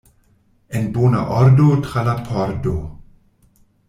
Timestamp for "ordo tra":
1.41-2.05